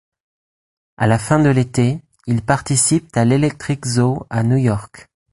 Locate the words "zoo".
3.85-4.25